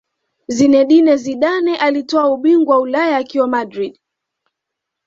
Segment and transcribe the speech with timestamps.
[0.47, 3.99] Zinedine Zidane alitwaa ubingwa wa Ulaya akiwa Madrid